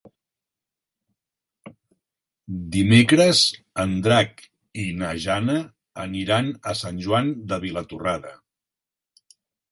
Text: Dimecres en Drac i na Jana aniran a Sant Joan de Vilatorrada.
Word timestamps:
Dimecres 2.75 3.41
en 3.83 3.93
Drac 4.07 4.41
i 4.83 4.85
na 5.01 5.09
Jana 5.25 5.57
aniran 6.05 6.49
a 6.71 6.73
Sant 6.79 6.97
Joan 7.09 7.29
de 7.53 7.61
Vilatorrada. 7.67 8.33